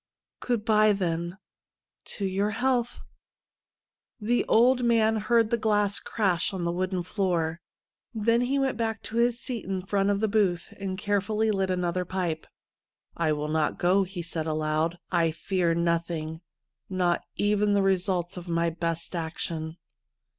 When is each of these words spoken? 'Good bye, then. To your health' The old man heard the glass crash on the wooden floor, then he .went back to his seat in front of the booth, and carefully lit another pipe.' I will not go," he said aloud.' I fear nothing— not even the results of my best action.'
'Good 0.39 0.65
bye, 0.65 0.93
then. 0.93 1.37
To 2.05 2.25
your 2.25 2.49
health' 2.49 3.01
The 4.19 4.43
old 4.45 4.83
man 4.83 5.17
heard 5.17 5.51
the 5.51 5.59
glass 5.59 5.99
crash 5.99 6.55
on 6.55 6.63
the 6.63 6.71
wooden 6.71 7.03
floor, 7.03 7.61
then 8.11 8.41
he 8.41 8.57
.went 8.57 8.77
back 8.79 9.03
to 9.03 9.17
his 9.17 9.39
seat 9.39 9.63
in 9.63 9.85
front 9.85 10.09
of 10.09 10.19
the 10.19 10.27
booth, 10.27 10.73
and 10.79 10.97
carefully 10.97 11.51
lit 11.51 11.69
another 11.69 12.03
pipe.' 12.03 12.47
I 13.15 13.31
will 13.33 13.47
not 13.47 13.77
go," 13.77 14.01
he 14.01 14.23
said 14.23 14.47
aloud.' 14.47 14.97
I 15.21 15.29
fear 15.29 15.75
nothing— 15.75 16.41
not 16.89 17.21
even 17.35 17.73
the 17.73 17.83
results 17.83 18.37
of 18.37 18.47
my 18.47 18.71
best 18.71 19.15
action.' 19.15 19.77